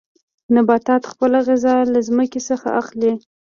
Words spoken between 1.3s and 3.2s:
غذا له ځمکې څخه اخلي.